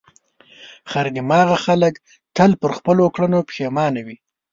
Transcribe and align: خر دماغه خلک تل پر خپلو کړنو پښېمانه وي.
خر 0.89 1.05
دماغه 1.17 1.57
خلک 1.65 1.93
تل 2.35 2.51
پر 2.61 2.71
خپلو 2.77 3.05
کړنو 3.15 3.39
پښېمانه 3.49 4.01
وي. 4.05 4.17